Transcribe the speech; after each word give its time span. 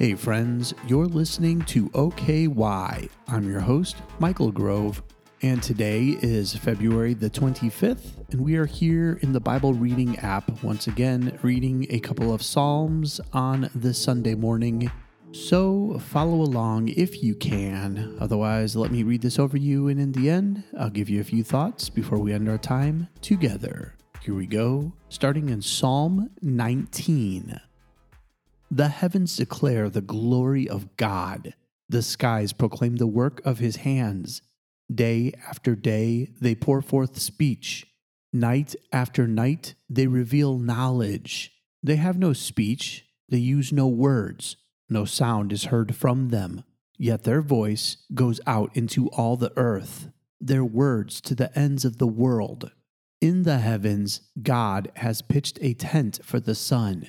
Hey, 0.00 0.14
friends, 0.14 0.72
you're 0.86 1.04
listening 1.04 1.60
to 1.66 1.90
OKY. 1.90 3.10
I'm 3.28 3.46
your 3.46 3.60
host, 3.60 3.98
Michael 4.18 4.50
Grove, 4.50 5.02
and 5.42 5.62
today 5.62 6.16
is 6.22 6.56
February 6.56 7.12
the 7.12 7.28
25th, 7.28 8.32
and 8.32 8.40
we 8.40 8.56
are 8.56 8.64
here 8.64 9.18
in 9.20 9.34
the 9.34 9.40
Bible 9.40 9.74
reading 9.74 10.18
app 10.20 10.62
once 10.62 10.86
again, 10.86 11.38
reading 11.42 11.86
a 11.90 12.00
couple 12.00 12.32
of 12.32 12.40
Psalms 12.40 13.20
on 13.34 13.68
this 13.74 14.02
Sunday 14.02 14.34
morning. 14.34 14.90
So 15.32 15.98
follow 15.98 16.40
along 16.40 16.88
if 16.88 17.22
you 17.22 17.34
can. 17.34 18.16
Otherwise, 18.18 18.74
let 18.76 18.90
me 18.90 19.02
read 19.02 19.20
this 19.20 19.38
over 19.38 19.58
you, 19.58 19.88
and 19.88 20.00
in 20.00 20.12
the 20.12 20.30
end, 20.30 20.64
I'll 20.78 20.88
give 20.88 21.10
you 21.10 21.20
a 21.20 21.24
few 21.24 21.44
thoughts 21.44 21.90
before 21.90 22.18
we 22.18 22.32
end 22.32 22.48
our 22.48 22.56
time 22.56 23.08
together. 23.20 23.96
Here 24.22 24.34
we 24.34 24.46
go, 24.46 24.94
starting 25.10 25.50
in 25.50 25.60
Psalm 25.60 26.30
19. 26.40 27.60
The 28.72 28.88
heavens 28.88 29.36
declare 29.36 29.90
the 29.90 30.00
glory 30.00 30.68
of 30.68 30.96
God. 30.96 31.54
The 31.88 32.02
skies 32.02 32.52
proclaim 32.52 32.96
the 32.96 33.06
work 33.06 33.44
of 33.44 33.58
his 33.58 33.76
hands. 33.76 34.42
Day 34.92 35.32
after 35.48 35.74
day, 35.74 36.30
they 36.40 36.54
pour 36.54 36.80
forth 36.80 37.18
speech. 37.18 37.86
Night 38.32 38.76
after 38.92 39.26
night, 39.26 39.74
they 39.88 40.06
reveal 40.06 40.56
knowledge. 40.56 41.52
They 41.82 41.96
have 41.96 42.16
no 42.16 42.32
speech, 42.32 43.06
they 43.28 43.38
use 43.38 43.72
no 43.72 43.88
words, 43.88 44.56
no 44.88 45.04
sound 45.04 45.52
is 45.52 45.64
heard 45.64 45.96
from 45.96 46.28
them. 46.28 46.62
Yet 46.96 47.24
their 47.24 47.42
voice 47.42 47.96
goes 48.14 48.40
out 48.46 48.70
into 48.76 49.08
all 49.08 49.36
the 49.36 49.52
earth, 49.56 50.10
their 50.40 50.64
words 50.64 51.20
to 51.22 51.34
the 51.34 51.56
ends 51.58 51.84
of 51.84 51.98
the 51.98 52.06
world. 52.06 52.70
In 53.20 53.42
the 53.42 53.58
heavens, 53.58 54.20
God 54.40 54.92
has 54.96 55.22
pitched 55.22 55.58
a 55.60 55.74
tent 55.74 56.20
for 56.22 56.38
the 56.38 56.54
sun 56.54 57.08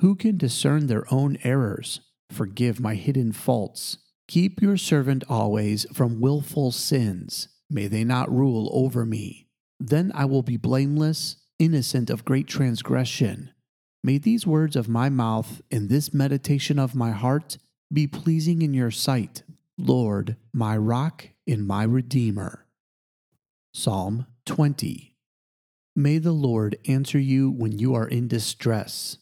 who 0.00 0.14
can 0.14 0.38
discern 0.38 0.86
their 0.86 1.04
own 1.12 1.36
errors? 1.44 2.00
Forgive 2.30 2.80
my 2.80 2.94
hidden 2.94 3.32
faults. 3.32 3.98
Keep 4.28 4.62
your 4.62 4.78
servant 4.78 5.24
always 5.28 5.86
from 5.92 6.20
wilful 6.20 6.72
sins. 6.72 7.48
May 7.68 7.86
they 7.86 8.04
not 8.04 8.32
rule 8.32 8.70
over 8.72 9.04
me. 9.04 9.48
Then 9.78 10.10
I 10.14 10.24
will 10.24 10.42
be 10.42 10.56
blameless, 10.56 11.36
innocent 11.58 12.08
of 12.08 12.24
great 12.24 12.46
transgression. 12.46 13.50
May 14.02 14.16
these 14.16 14.46
words 14.46 14.74
of 14.74 14.88
my 14.88 15.10
mouth 15.10 15.60
and 15.70 15.88
this 15.88 16.14
meditation 16.14 16.78
of 16.78 16.94
my 16.94 17.10
heart 17.10 17.58
be 17.92 18.06
pleasing 18.06 18.62
in 18.62 18.72
your 18.72 18.90
sight, 18.90 19.42
Lord, 19.76 20.36
my 20.54 20.76
rock 20.76 21.28
and 21.46 21.66
my 21.66 21.82
redeemer. 21.82 22.66
Psalm 23.74 24.26
20 24.46 25.14
May 25.94 26.18
the 26.18 26.32
Lord 26.32 26.78
answer 26.86 27.18
you 27.18 27.50
when 27.50 27.78
you 27.78 27.94
are 27.94 28.08
in 28.08 28.28
distress. 28.28 29.18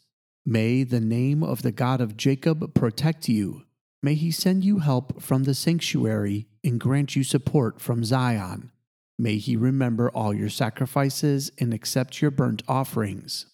May 0.51 0.83
the 0.83 0.99
name 0.99 1.43
of 1.43 1.61
the 1.61 1.73
God 1.73 2.01
of 2.01 2.17
Jacob 2.17 2.73
protect 2.73 3.29
you. 3.29 3.65
May 4.03 4.15
he 4.15 4.31
send 4.31 4.65
you 4.65 4.79
help 4.79 5.21
from 5.21 5.45
the 5.45 5.53
sanctuary 5.53 6.49
and 6.65 6.81
grant 6.81 7.15
you 7.15 7.23
support 7.23 7.83
from 7.83 8.03
Zion. 8.03 8.73
May 9.19 9.37
he 9.37 9.57
remember 9.57 10.09
all 10.09 10.33
your 10.33 10.49
sacrifices 10.49 11.51
and 11.61 11.75
accept 11.75 12.23
your 12.23 12.31
burnt 12.31 12.63
offerings. 12.67 13.45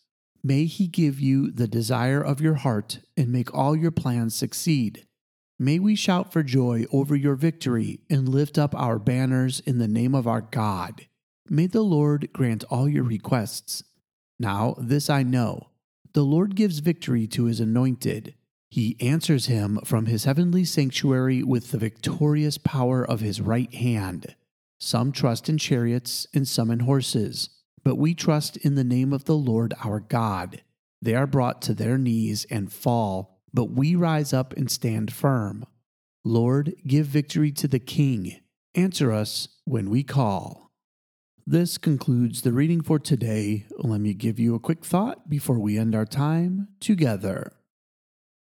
May 0.44 0.66
he 0.66 0.86
give 0.86 1.18
you 1.18 1.50
the 1.50 1.66
desire 1.66 2.22
of 2.22 2.40
your 2.40 2.54
heart 2.54 3.00
and 3.16 3.32
make 3.32 3.52
all 3.52 3.74
your 3.74 3.90
plans 3.90 4.36
succeed. 4.36 5.04
May 5.58 5.80
we 5.80 5.96
shout 5.96 6.32
for 6.32 6.44
joy 6.44 6.84
over 6.92 7.16
your 7.16 7.34
victory 7.34 8.02
and 8.08 8.28
lift 8.28 8.56
up 8.56 8.72
our 8.72 9.00
banners 9.00 9.58
in 9.66 9.78
the 9.78 9.88
name 9.88 10.14
of 10.14 10.28
our 10.28 10.42
God. 10.42 11.06
May 11.50 11.66
the 11.66 11.82
Lord 11.82 12.32
grant 12.32 12.62
all 12.70 12.88
your 12.88 13.02
requests. 13.02 13.82
Now, 14.38 14.76
this 14.78 15.10
I 15.10 15.24
know 15.24 15.70
the 16.14 16.24
Lord 16.24 16.54
gives 16.54 16.78
victory 16.78 17.26
to 17.26 17.44
his 17.44 17.60
anointed. 17.60 18.34
He 18.70 18.96
answers 19.00 19.46
him 19.46 19.80
from 19.84 20.06
his 20.06 20.24
heavenly 20.24 20.64
sanctuary 20.64 21.42
with 21.42 21.70
the 21.70 21.78
victorious 21.78 22.56
power 22.56 23.04
of 23.04 23.20
his 23.20 23.40
right 23.40 23.72
hand. 23.74 24.34
Some 24.78 25.12
trust 25.12 25.48
in 25.48 25.58
chariots 25.58 26.26
and 26.32 26.46
some 26.46 26.70
in 26.70 26.80
horses, 26.80 27.50
but 27.82 27.96
we 27.96 28.14
trust 28.14 28.56
in 28.58 28.76
the 28.76 28.84
name 28.84 29.12
of 29.12 29.24
the 29.24 29.36
Lord 29.36 29.74
our 29.84 30.00
God. 30.00 30.62
They 31.02 31.14
are 31.14 31.26
brought 31.26 31.60
to 31.62 31.74
their 31.74 31.98
knees 31.98 32.46
and 32.48 32.72
fall, 32.72 33.40
but 33.52 33.70
we 33.70 33.94
rise 33.94 34.32
up 34.32 34.52
and 34.56 34.70
stand 34.70 35.12
firm. 35.12 35.66
Lord, 36.24 36.74
give 36.86 37.06
victory 37.06 37.50
to 37.52 37.68
the 37.68 37.78
King. 37.78 38.40
Answer 38.74 39.12
us 39.12 39.48
when 39.64 39.90
we 39.90 40.02
call. 40.02 40.63
This 41.46 41.76
concludes 41.76 42.40
the 42.40 42.52
reading 42.52 42.80
for 42.80 42.98
today. 42.98 43.66
Let 43.76 44.00
me 44.00 44.14
give 44.14 44.38
you 44.38 44.54
a 44.54 44.58
quick 44.60 44.82
thought 44.82 45.28
before 45.28 45.58
we 45.58 45.76
end 45.76 45.94
our 45.94 46.06
time 46.06 46.68
together. 46.80 47.52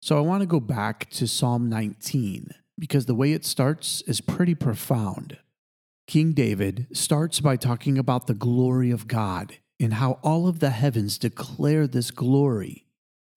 So, 0.03 0.19
I 0.19 0.21
want 0.21 0.43
to 0.43 0.47
go 0.47 0.61
back 0.61 1.09
to 1.13 1.27
Psalm 1.27 1.71
19 1.71 2.51
because 2.79 3.07
the 3.07 3.15
way 3.15 3.33
it 3.33 3.47
starts 3.47 4.03
is 4.03 4.21
pretty 4.21 4.55
profound. 4.55 5.39
King 6.07 6.33
David 6.33 6.89
starts 6.93 7.41
by 7.41 7.57
talking 7.57 7.97
about 7.97 8.27
the 8.27 8.35
glory 8.35 8.91
of 8.91 9.09
God 9.09 9.57
and 9.81 9.95
how 9.95 10.19
all 10.23 10.47
of 10.47 10.59
the 10.61 10.71
heavens 10.71 11.17
declare 11.17 11.87
this 11.87 12.11
glory. 12.11 12.87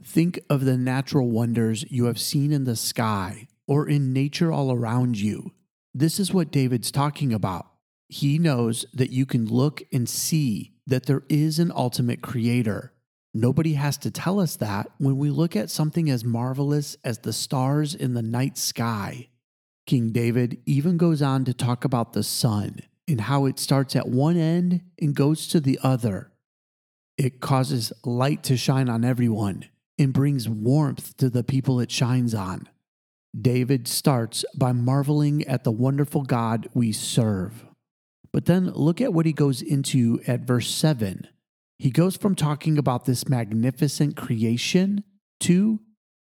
Think 0.04 0.42
of 0.50 0.66
the 0.66 0.78
natural 0.78 1.30
wonders 1.30 1.90
you 1.90 2.06
have 2.06 2.20
seen 2.20 2.52
in 2.52 2.66
the 2.66 2.76
sky 2.76 3.48
or 3.66 3.88
in 3.88 4.12
nature 4.12 4.52
all 4.52 4.74
around 4.74 5.18
you. 5.18 5.54
This 5.94 6.20
is 6.20 6.34
what 6.34 6.52
David's 6.52 6.92
talking 6.92 7.32
about. 7.32 7.68
He 8.14 8.38
knows 8.38 8.86
that 8.94 9.10
you 9.10 9.26
can 9.26 9.48
look 9.48 9.82
and 9.92 10.08
see 10.08 10.74
that 10.86 11.08
there 11.08 11.24
is 11.30 11.58
an 11.58 11.72
ultimate 11.76 12.22
creator. 12.22 12.94
Nobody 13.34 13.74
has 13.74 13.98
to 13.98 14.12
tell 14.12 14.40
us 14.40 14.56
that 14.58 14.92
when 15.00 15.18
we 15.18 15.32
look 15.32 15.56
at 15.56 15.72
something 15.72 16.12
as 16.12 16.24
marvelous 16.24 16.96
as 17.04 17.18
the 17.18 17.34
stars 17.34 17.96
in 17.96 18.14
the 18.14 18.22
night 18.22 18.56
sky. 18.56 19.30
King 19.88 20.12
David 20.12 20.60
even 20.68 20.96
goes 20.96 21.24
on 21.24 21.44
to 21.46 21.56
talk 21.56 21.86
about 21.86 22.14
the 22.14 22.22
sun 22.22 22.82
and 23.08 23.22
how 23.22 23.48
it 23.48 23.58
starts 23.58 23.96
at 23.96 24.08
one 24.08 24.38
end 24.38 24.82
and 25.02 25.16
goes 25.16 25.48
to 25.48 25.60
the 25.60 25.80
other. 25.82 26.32
It 27.18 27.42
causes 27.42 27.92
light 28.06 28.44
to 28.44 28.58
shine 28.58 28.90
on 28.90 29.04
everyone 29.04 29.66
and 29.98 30.14
brings 30.14 30.48
warmth 30.48 31.18
to 31.18 31.32
the 31.32 31.44
people 31.44 31.80
it 31.80 31.90
shines 31.90 32.36
on. 32.36 32.70
David 33.36 33.88
starts 33.88 34.46
by 34.56 34.72
marveling 34.72 35.44
at 35.46 35.64
the 35.64 35.72
wonderful 35.72 36.22
God 36.22 36.70
we 36.76 36.92
serve. 36.92 37.66
But 38.34 38.46
then 38.46 38.72
look 38.72 39.00
at 39.00 39.14
what 39.14 39.28
he 39.28 39.32
goes 39.32 39.62
into 39.62 40.20
at 40.28 40.42
verse 40.42 40.70
7. 40.70 41.28
He 41.78 41.92
goes 41.92 42.18
from 42.18 42.36
talking 42.36 42.78
about 42.78 43.06
this 43.06 43.30
magnificent 43.30 44.18
creation 44.18 45.04
to 45.42 45.80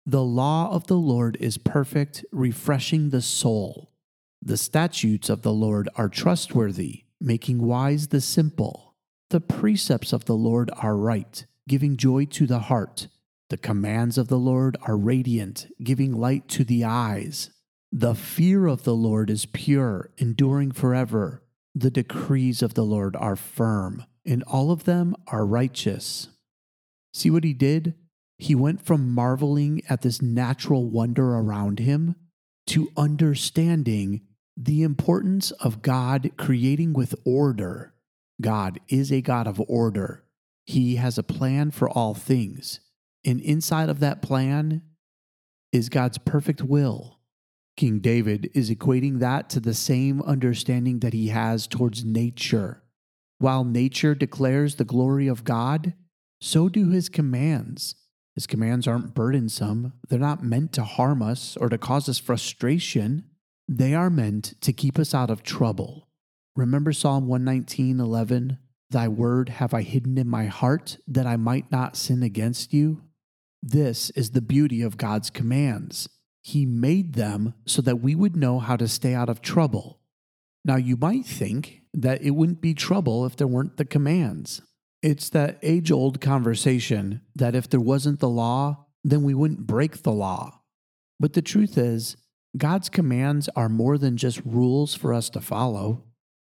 the 0.05 0.23
law 0.23 0.69
of 0.71 0.85
the 0.85 0.97
Lord 0.97 1.35
is 1.39 1.57
perfect, 1.57 2.23
refreshing 2.31 3.09
the 3.09 3.23
soul. 3.23 3.91
The 4.39 4.57
statutes 4.57 5.29
of 5.29 5.41
the 5.41 5.53
Lord 5.53 5.89
are 5.95 6.09
trustworthy, 6.09 7.05
making 7.19 7.63
wise 7.63 8.09
the 8.09 8.21
simple. 8.21 8.93
The 9.31 9.41
precepts 9.41 10.13
of 10.13 10.25
the 10.25 10.35
Lord 10.35 10.69
are 10.77 10.95
right, 10.95 11.43
giving 11.67 11.97
joy 11.97 12.25
to 12.25 12.45
the 12.45 12.59
heart. 12.59 13.07
The 13.49 13.57
commands 13.57 14.19
of 14.19 14.27
the 14.27 14.37
Lord 14.37 14.77
are 14.83 14.97
radiant, 14.97 15.67
giving 15.83 16.13
light 16.13 16.47
to 16.49 16.63
the 16.63 16.83
eyes. 16.83 17.49
The 17.91 18.13
fear 18.13 18.67
of 18.67 18.83
the 18.83 18.95
Lord 18.95 19.31
is 19.31 19.47
pure, 19.47 20.11
enduring 20.17 20.71
forever. 20.71 21.41
The 21.77 21.91
decrees 21.91 22.61
of 22.61 22.73
the 22.73 22.85
Lord 22.85 23.17
are 23.17 23.35
firm, 23.35 24.05
and 24.25 24.43
all 24.43 24.71
of 24.71 24.85
them 24.85 25.13
are 25.27 25.45
righteous. 25.45 26.29
See 27.13 27.29
what 27.29 27.43
he 27.43 27.53
did? 27.53 27.95
He 28.37 28.55
went 28.55 28.85
from 28.85 29.13
marveling 29.13 29.81
at 29.89 30.01
this 30.01 30.21
natural 30.21 30.89
wonder 30.89 31.35
around 31.35 31.79
him 31.79 32.15
to 32.67 32.91
understanding 32.95 34.21
the 34.57 34.83
importance 34.83 35.51
of 35.51 35.81
God 35.81 36.31
creating 36.37 36.93
with 36.93 37.13
order. 37.25 37.93
God 38.41 38.79
is 38.87 39.11
a 39.11 39.21
God 39.21 39.45
of 39.45 39.61
order. 39.67 40.23
He 40.65 40.95
has 40.95 41.17
a 41.17 41.23
plan 41.23 41.71
for 41.71 41.89
all 41.89 42.13
things. 42.13 42.79
And 43.25 43.41
inside 43.41 43.89
of 43.89 43.99
that 43.99 44.21
plan 44.21 44.81
is 45.71 45.89
God's 45.89 46.17
perfect 46.17 46.61
will. 46.61 47.14
King 47.77 47.99
David 47.99 48.49
is 48.53 48.69
equating 48.69 49.19
that 49.19 49.49
to 49.49 49.59
the 49.59 49.73
same 49.73 50.21
understanding 50.21 50.99
that 50.99 51.13
he 51.13 51.27
has 51.27 51.67
towards 51.67 52.05
nature. 52.05 52.81
While 53.37 53.65
nature 53.65 54.15
declares 54.15 54.75
the 54.75 54.85
glory 54.85 55.27
of 55.27 55.43
God, 55.43 55.93
so 56.39 56.69
do 56.69 56.89
his 56.89 57.09
commands. 57.09 57.95
His 58.33 58.47
commands 58.47 58.87
aren't 58.87 59.13
burdensome, 59.13 59.93
they're 60.09 60.19
not 60.19 60.43
meant 60.43 60.73
to 60.73 60.83
harm 60.83 61.21
us 61.21 61.57
or 61.57 61.69
to 61.69 61.77
cause 61.77 62.07
us 62.07 62.19
frustration. 62.19 63.25
They 63.67 63.93
are 63.93 64.09
meant 64.09 64.53
to 64.61 64.73
keep 64.73 64.99
us 64.99 65.13
out 65.13 65.29
of 65.29 65.43
trouble. 65.43 66.07
Remember 66.55 66.93
Psalm 66.93 67.27
119 67.27 67.99
11? 67.99 68.59
Thy 68.89 69.07
word 69.07 69.49
have 69.49 69.73
I 69.73 69.81
hidden 69.81 70.17
in 70.17 70.29
my 70.29 70.45
heart 70.45 70.97
that 71.07 71.25
I 71.25 71.35
might 71.37 71.71
not 71.71 71.97
sin 71.97 72.23
against 72.23 72.73
you. 72.73 73.01
This 73.63 74.11
is 74.11 74.31
the 74.31 74.41
beauty 74.41 74.81
of 74.81 74.97
God's 74.97 75.29
commands. 75.29 76.07
He 76.47 76.67
made 76.67 77.13
them 77.13 77.55
so 77.65 77.81
that 77.81 78.01
we 78.01 78.13
would 78.13 78.35
know 78.35 78.59
how 78.59 78.75
to 78.75 78.87
stay 78.87 79.15
out 79.15 79.29
of 79.29 79.41
trouble. 79.41 79.99
Now, 80.63 80.75
you 80.75 80.95
might 80.95 81.25
think 81.25 81.81
that 81.91 82.21
it 82.21 82.35
wouldn't 82.35 82.61
be 82.61 82.75
trouble 82.75 83.25
if 83.25 83.35
there 83.35 83.47
weren't 83.47 83.77
the 83.77 83.83
commands. 83.83 84.61
It's 85.01 85.27
that 85.29 85.57
age 85.63 85.91
old 85.91 86.21
conversation 86.21 87.21
that 87.35 87.55
if 87.55 87.67
there 87.67 87.79
wasn't 87.79 88.19
the 88.19 88.29
law, 88.29 88.85
then 89.03 89.23
we 89.23 89.33
wouldn't 89.33 89.65
break 89.65 90.03
the 90.03 90.11
law. 90.11 90.61
But 91.19 91.33
the 91.33 91.41
truth 91.41 91.79
is, 91.79 92.15
God's 92.55 92.89
commands 92.89 93.49
are 93.55 93.67
more 93.67 93.97
than 93.97 94.15
just 94.15 94.39
rules 94.45 94.93
for 94.93 95.15
us 95.15 95.31
to 95.31 95.41
follow. 95.41 96.03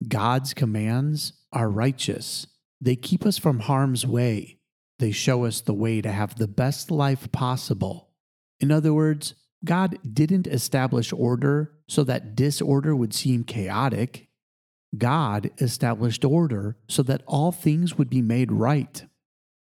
God's 0.06 0.54
commands 0.54 1.32
are 1.52 1.68
righteous. 1.68 2.46
They 2.80 2.94
keep 2.94 3.26
us 3.26 3.38
from 3.38 3.58
harm's 3.58 4.06
way. 4.06 4.60
They 5.00 5.10
show 5.10 5.46
us 5.46 5.60
the 5.60 5.74
way 5.74 6.00
to 6.00 6.12
have 6.12 6.36
the 6.36 6.46
best 6.46 6.92
life 6.92 7.32
possible. 7.32 8.10
In 8.60 8.70
other 8.70 8.94
words, 8.94 9.34
God 9.64 9.98
didn't 10.10 10.46
establish 10.46 11.12
order 11.12 11.72
so 11.88 12.02
that 12.04 12.34
disorder 12.34 12.96
would 12.96 13.12
seem 13.12 13.44
chaotic. 13.44 14.28
God 14.96 15.50
established 15.58 16.24
order 16.24 16.76
so 16.88 17.02
that 17.02 17.22
all 17.26 17.52
things 17.52 17.96
would 17.96 18.10
be 18.10 18.22
made 18.22 18.50
right. 18.50 19.04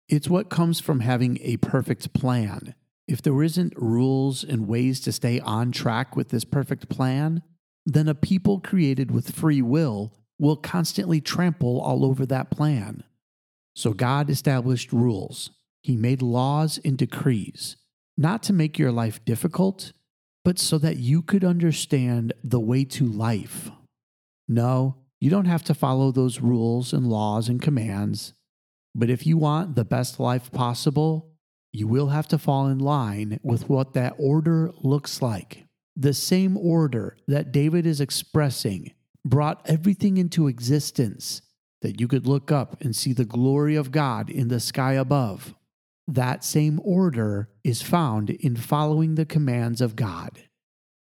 It's 0.08 0.30
what 0.30 0.50
comes 0.50 0.80
from 0.80 1.02
having 1.02 1.38
a 1.42 1.58
perfect 1.58 2.14
plan. 2.14 2.76
If 3.08 3.22
there 3.22 3.42
isn't 3.42 3.74
rules 3.76 4.44
and 4.44 4.68
ways 4.68 5.00
to 5.02 5.12
stay 5.12 5.40
on 5.40 5.72
track 5.72 6.16
with 6.16 6.30
this 6.30 6.46
perfect 6.46 6.90
plan, 6.90 7.42
then 7.86 8.08
a 8.08 8.16
people 8.16 8.60
created 8.60 9.12
with 9.12 9.36
free 9.36 9.62
will 9.62 10.14
will 10.40 10.58
constantly 10.58 11.22
trample 11.22 11.80
all 11.80 12.06
over 12.06 12.26
that 12.26 12.52
plan. 12.52 13.04
So 13.76 13.94
God 13.94 14.30
established 14.30 14.92
rules. 14.92 15.52
He 15.82 15.96
made 15.96 16.22
laws 16.22 16.80
and 16.84 16.98
decrees, 16.98 17.78
not 18.18 18.44
to 18.44 18.54
make 18.54 18.80
your 18.80 18.92
life 18.92 19.24
difficult, 19.26 19.94
but 20.44 20.58
so 20.58 20.78
that 20.78 20.98
you 20.98 21.22
could 21.22 21.44
understand 21.44 22.34
the 22.44 22.60
way 22.60 22.84
to 22.86 23.06
life. 23.06 23.70
No, 24.48 24.96
you 25.20 25.30
don't 25.30 25.46
have 25.46 25.64
to 25.64 25.74
follow 25.74 26.12
those 26.12 26.40
rules 26.40 26.94
and 26.94 27.08
laws 27.08 27.50
and 27.50 27.62
commands. 27.62 28.34
But 28.96 29.10
if 29.10 29.28
you 29.28 29.38
want 29.38 29.76
the 29.76 29.86
best 29.86 30.20
life 30.20 30.52
possible, 30.52 31.32
you 31.72 31.88
will 31.88 32.08
have 32.08 32.28
to 32.30 32.38
fall 32.38 32.68
in 32.68 32.80
line 32.80 33.40
with 33.44 33.70
what 33.70 33.94
that 33.94 34.16
order 34.18 34.72
looks 34.82 35.22
like. 35.22 35.66
The 35.96 36.14
same 36.14 36.58
order 36.58 37.18
that 37.28 37.52
David 37.52 37.86
is 37.86 38.02
expressing 38.02 38.94
brought 39.26 39.62
everything 39.70 40.18
into 40.18 40.48
existence 40.48 41.42
that 41.82 42.00
you 42.00 42.08
could 42.08 42.26
look 42.26 42.52
up 42.52 42.82
and 42.82 42.96
see 42.96 43.14
the 43.14 43.26
glory 43.26 43.76
of 43.76 43.92
God 43.92 44.30
in 44.30 44.48
the 44.48 44.60
sky 44.60 44.94
above. 44.94 45.54
That 46.08 46.44
same 46.44 46.80
order 46.84 47.50
is 47.64 47.82
found 47.82 48.30
in 48.30 48.56
following 48.56 49.16
the 49.16 49.26
commands 49.26 49.82
of 49.82 49.96
God. 49.96 50.44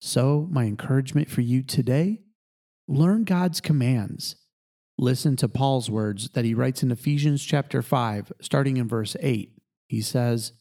So, 0.01 0.47
my 0.51 0.65
encouragement 0.65 1.29
for 1.29 1.41
you 1.41 1.63
today 1.63 2.21
learn 2.87 3.23
God's 3.23 3.61
commands. 3.61 4.35
Listen 4.97 5.37
to 5.37 5.47
Paul's 5.47 5.89
words 5.89 6.29
that 6.31 6.43
he 6.43 6.53
writes 6.53 6.83
in 6.83 6.91
Ephesians 6.91 7.45
chapter 7.45 7.81
5, 7.81 8.33
starting 8.41 8.77
in 8.77 8.87
verse 8.87 9.15
8. 9.21 9.53
He 9.87 10.01
says, 10.01 10.53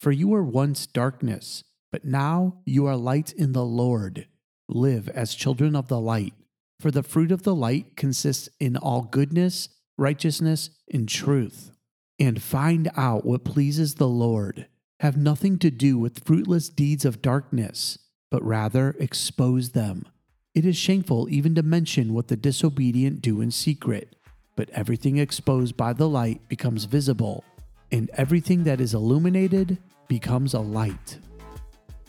For 0.00 0.10
you 0.10 0.28
were 0.28 0.42
once 0.42 0.86
darkness, 0.86 1.62
but 1.92 2.04
now 2.04 2.62
you 2.64 2.86
are 2.86 2.96
light 2.96 3.32
in 3.32 3.52
the 3.52 3.64
Lord. 3.64 4.26
Live 4.68 5.08
as 5.10 5.34
children 5.34 5.76
of 5.76 5.86
the 5.88 6.00
light. 6.00 6.34
For 6.80 6.90
the 6.90 7.04
fruit 7.04 7.30
of 7.30 7.44
the 7.44 7.54
light 7.54 7.96
consists 7.96 8.48
in 8.58 8.76
all 8.76 9.02
goodness, 9.02 9.68
righteousness, 9.96 10.70
and 10.92 11.08
truth. 11.08 11.70
And 12.18 12.42
find 12.42 12.90
out 12.96 13.24
what 13.24 13.44
pleases 13.44 13.94
the 13.94 14.08
Lord. 14.08 14.66
Have 15.00 15.16
nothing 15.16 15.58
to 15.58 15.70
do 15.70 15.98
with 15.98 16.24
fruitless 16.24 16.68
deeds 16.68 17.04
of 17.04 17.20
darkness, 17.22 17.98
but 18.30 18.42
rather 18.44 18.94
expose 19.00 19.70
them. 19.70 20.06
It 20.54 20.64
is 20.64 20.76
shameful 20.76 21.28
even 21.28 21.54
to 21.56 21.62
mention 21.62 22.14
what 22.14 22.28
the 22.28 22.36
disobedient 22.36 23.20
do 23.20 23.40
in 23.40 23.50
secret, 23.50 24.14
but 24.56 24.70
everything 24.70 25.18
exposed 25.18 25.76
by 25.76 25.92
the 25.92 26.08
light 26.08 26.48
becomes 26.48 26.84
visible, 26.84 27.42
and 27.90 28.08
everything 28.14 28.64
that 28.64 28.80
is 28.80 28.94
illuminated 28.94 29.78
becomes 30.06 30.54
a 30.54 30.60
light. 30.60 31.18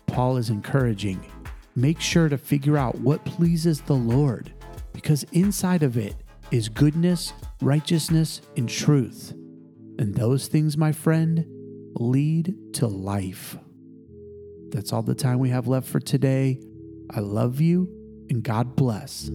Paul 0.06 0.38
is 0.38 0.50
encouraging 0.50 1.26
make 1.76 2.00
sure 2.00 2.30
to 2.30 2.38
figure 2.38 2.78
out 2.78 2.96
what 3.00 3.26
pleases 3.26 3.82
the 3.82 3.94
Lord 3.94 4.54
because 4.94 5.24
inside 5.34 5.84
of 5.84 5.98
it 5.98 6.16
is 6.52 6.70
goodness, 6.70 7.34
righteousness, 7.62 8.42
and 8.56 8.70
truth. 8.70 9.34
And 9.98 10.14
those 10.16 10.48
things, 10.48 10.78
my 10.78 10.92
friend, 10.92 11.46
lead 12.00 12.56
to 12.74 12.88
life. 12.88 13.58
That's 14.70 14.92
all 14.92 15.04
the 15.04 15.16
time 15.16 15.40
we 15.40 15.50
have 15.50 15.68
left 15.68 15.88
for 15.88 16.00
today. 16.00 16.60
I 17.10 17.20
love 17.20 17.62
you 17.62 17.90
and 18.30 18.44
God 18.44 18.76
bless. 18.76 19.32